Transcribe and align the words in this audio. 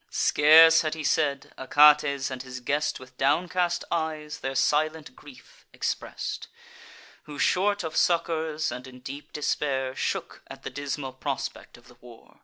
Scarce 0.09 0.81
had 0.81 0.95
he 0.95 1.03
said; 1.03 1.53
Achates 1.59 2.31
and 2.31 2.41
his 2.41 2.59
guest, 2.59 2.99
With 2.99 3.15
downcast 3.19 3.83
eyes, 3.91 4.39
their 4.39 4.55
silent 4.55 5.15
grief 5.15 5.67
express'd; 5.73 6.47
Who, 7.25 7.37
short 7.37 7.83
of 7.83 7.95
succours, 7.95 8.71
and 8.71 8.87
in 8.87 9.01
deep 9.01 9.31
despair, 9.31 9.93
Shook 9.95 10.41
at 10.47 10.63
the 10.63 10.71
dismal 10.71 11.13
prospect 11.13 11.77
of 11.77 11.87
the 11.87 11.97
war. 12.01 12.39